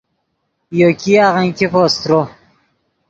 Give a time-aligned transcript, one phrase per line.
[0.79, 2.21] یو ګیاغن ګیفو سترو